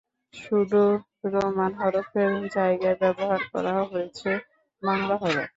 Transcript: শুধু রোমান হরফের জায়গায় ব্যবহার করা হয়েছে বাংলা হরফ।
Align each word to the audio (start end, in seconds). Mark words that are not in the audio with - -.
শুধু 0.33 0.81
রোমান 1.25 1.71
হরফের 1.73 2.31
জায়গায় 2.49 2.97
ব্যবহার 2.99 3.41
করা 3.53 3.75
হয়েছে 3.91 4.29
বাংলা 4.83 5.15
হরফ। 5.17 5.49